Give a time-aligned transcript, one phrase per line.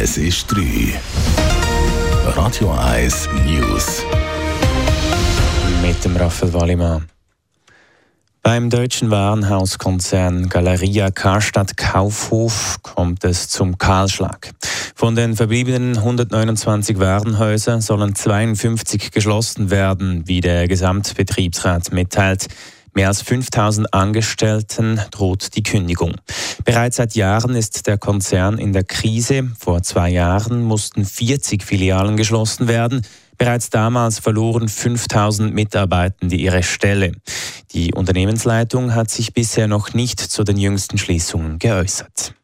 [0.00, 0.96] Es ist 3.
[2.26, 4.04] Radio 1 News.
[5.82, 7.08] Mit dem Raphael Wallimann.
[8.44, 14.52] Beim deutschen Warenhauskonzern Galeria Karstadt Kaufhof kommt es zum Kahlschlag.
[14.94, 22.46] Von den verbliebenen 129 Warenhäusern sollen 52 geschlossen werden, wie der Gesamtbetriebsrat mitteilt.
[22.94, 26.16] Mehr als 5000 Angestellten droht die Kündigung.
[26.64, 29.50] Bereits seit Jahren ist der Konzern in der Krise.
[29.58, 33.06] Vor zwei Jahren mussten 40 Filialen geschlossen werden.
[33.36, 37.12] Bereits damals verloren 5000 Mitarbeitende ihre Stelle.
[37.72, 42.34] Die Unternehmensleitung hat sich bisher noch nicht zu den jüngsten Schließungen geäußert.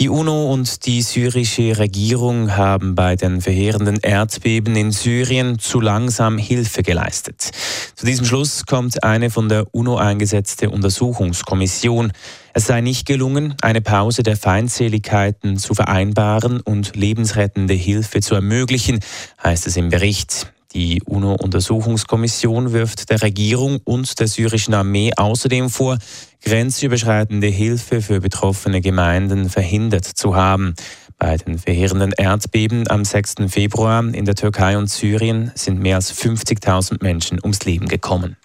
[0.00, 6.38] Die UNO und die syrische Regierung haben bei den verheerenden Erdbeben in Syrien zu langsam
[6.38, 7.50] Hilfe geleistet.
[7.96, 12.12] Zu diesem Schluss kommt eine von der UNO eingesetzte Untersuchungskommission.
[12.54, 19.00] Es sei nicht gelungen, eine Pause der Feindseligkeiten zu vereinbaren und lebensrettende Hilfe zu ermöglichen,
[19.44, 20.50] heißt es im Bericht.
[20.72, 25.98] Die UNO-Untersuchungskommission wirft der Regierung und der syrischen Armee außerdem vor,
[26.44, 30.74] grenzüberschreitende Hilfe für betroffene Gemeinden verhindert zu haben.
[31.18, 33.34] Bei den verheerenden Erdbeben am 6.
[33.48, 38.36] Februar in der Türkei und Syrien sind mehr als 50.000 Menschen ums Leben gekommen.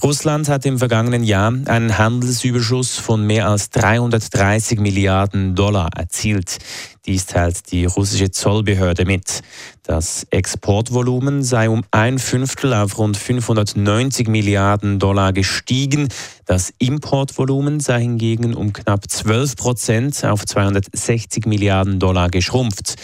[0.00, 6.58] Russland hat im vergangenen Jahr einen Handelsüberschuss von mehr als 330 Milliarden Dollar erzielt.
[7.08, 9.40] Dies teilt die russische Zollbehörde mit.
[9.82, 16.10] Das Exportvolumen sei um ein Fünftel auf rund 590 Milliarden Dollar gestiegen.
[16.44, 22.96] Das Importvolumen sei hingegen um knapp 12 Prozent auf 260 Milliarden Dollar geschrumpft.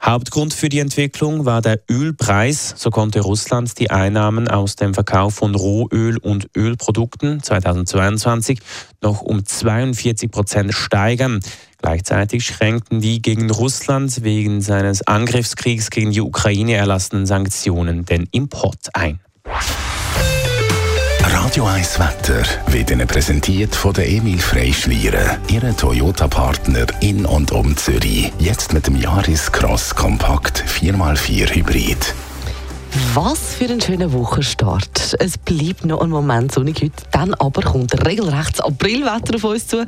[0.00, 2.74] Hauptgrund für die Entwicklung war der Ölpreis.
[2.76, 8.60] So konnte Russland die Einnahmen aus dem Verkauf von Rohöl und Ölprodukten 2022
[9.02, 11.40] noch um 42 Prozent steigern.
[11.80, 18.88] Gleichzeitig schränkten die gegen Russland wegen seines Angriffskriegs gegen die Ukraine erlassenen Sanktionen den Import
[18.94, 19.20] ein.
[21.22, 27.76] Radio 1 Wetter wird Ihnen präsentiert von der Emil Freischlieren, Ihrem Toyota-Partner in und um
[27.76, 28.32] Zürich.
[28.38, 32.14] Jetzt mit dem Yaris Cross Kompakt 4x4 Hybrid.
[33.14, 35.16] Was für ein schöner Wochenstart.
[35.20, 39.84] Es bleibt noch ein Moment sonnig heute, dann aber kommt regelrecht Aprilwetter auf uns zu.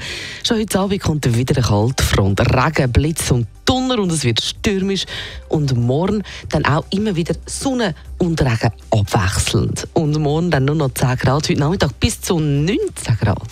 [0.47, 2.41] Schon heute Abend kommt wieder eine kalte Front.
[2.41, 5.07] Regen, Blitz und Donner und es wird stürmisch.
[5.49, 9.89] Und morgen dann auch immer wieder Sonne und Regen abwechselnd.
[9.93, 12.79] Und morgen dann nur noch 10 Grad, heute Nachmittag bis zu 19
[13.21, 13.43] Grad.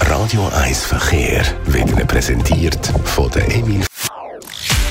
[0.00, 3.84] Radio 1 Verkehr wird Ihnen präsentiert von der Emil